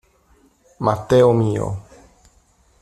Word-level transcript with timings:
Matteo 0.87 1.29
mio. 1.43 1.67